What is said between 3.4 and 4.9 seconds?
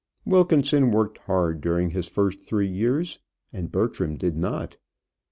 and Bertram did not.